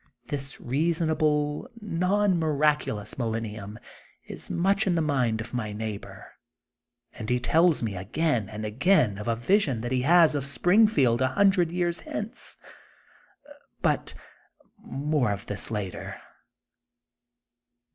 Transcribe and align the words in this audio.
This 0.29 0.59
reasonable, 0.59 1.69
non 1.79 2.39
miraculous 2.39 3.19
millenium 3.19 3.77
is 4.25 4.49
much 4.49 4.87
in 4.87 4.95
the 4.95 4.99
mind 5.03 5.39
of 5.41 5.53
my 5.53 5.73
neigh 5.73 5.99
bor, 5.99 6.39
and 7.13 7.29
he 7.29 7.39
tells 7.39 7.83
me 7.83 7.95
again 7.95 8.49
and 8.49 8.65
again 8.65 9.19
of 9.19 9.27
a 9.27 9.35
vision 9.35 9.81
that 9.81 9.91
he 9.91 10.01
has 10.01 10.33
of 10.33 10.43
Springfield 10.43 11.21
a 11.21 11.27
hundred 11.27 11.69
years 11.69 11.99
hence. 11.99 12.57
But 13.83 14.15
more 14.79 15.27
t>f 15.29 15.45
this 15.45 15.69
later. 15.69 16.19